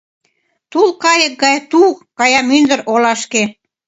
[0.71, 1.81] Тул-кайык гай ТУ
[2.19, 3.43] кая мӱндыр олашке.